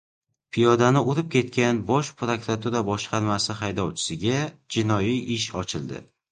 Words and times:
Piyodani 0.55 1.03
urib 1.11 1.27
ketgan 1.35 1.81
Bosh 1.91 2.09
prokuratura 2.23 2.83
boshqarmasi 2.89 3.59
haydovchisiga 3.63 4.43
jinoiy 4.79 5.17
ish 5.41 5.51
ochildi 5.65 6.05